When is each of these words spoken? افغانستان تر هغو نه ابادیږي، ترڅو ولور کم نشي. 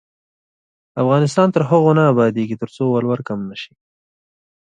افغانستان 1.01 1.47
تر 1.55 1.61
هغو 1.69 1.91
نه 1.97 2.03
ابادیږي، 2.11 2.55
ترڅو 2.61 2.83
ولور 2.89 3.19
کم 3.27 3.39
نشي. 3.49 3.73